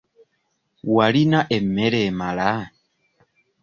Walina 0.95 1.39
emmere 1.57 1.99
emala? 2.09 2.49